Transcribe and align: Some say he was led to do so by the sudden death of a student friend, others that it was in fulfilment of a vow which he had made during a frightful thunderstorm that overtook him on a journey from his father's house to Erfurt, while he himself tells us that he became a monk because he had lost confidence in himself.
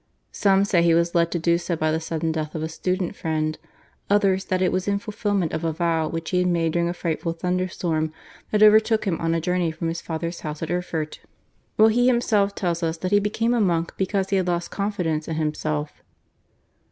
Some 0.31 0.65
say 0.65 0.81
he 0.81 0.95
was 0.95 1.13
led 1.13 1.29
to 1.31 1.37
do 1.37 1.59
so 1.59 1.75
by 1.75 1.91
the 1.91 1.99
sudden 1.99 2.31
death 2.31 2.55
of 2.55 2.63
a 2.63 2.67
student 2.69 3.15
friend, 3.15 3.55
others 4.09 4.45
that 4.45 4.59
it 4.59 4.71
was 4.71 4.87
in 4.87 4.97
fulfilment 4.97 5.53
of 5.53 5.63
a 5.63 5.71
vow 5.71 6.07
which 6.07 6.31
he 6.31 6.39
had 6.39 6.47
made 6.47 6.73
during 6.73 6.89
a 6.89 6.91
frightful 6.95 7.33
thunderstorm 7.33 8.11
that 8.49 8.63
overtook 8.63 9.05
him 9.05 9.21
on 9.21 9.35
a 9.35 9.39
journey 9.39 9.69
from 9.69 9.89
his 9.89 10.01
father's 10.01 10.39
house 10.39 10.57
to 10.57 10.71
Erfurt, 10.71 11.19
while 11.75 11.89
he 11.89 12.07
himself 12.07 12.55
tells 12.55 12.81
us 12.81 12.97
that 12.97 13.11
he 13.11 13.19
became 13.19 13.53
a 13.53 13.61
monk 13.61 13.93
because 13.95 14.31
he 14.31 14.37
had 14.37 14.47
lost 14.47 14.71
confidence 14.71 15.27
in 15.27 15.35
himself. 15.35 16.01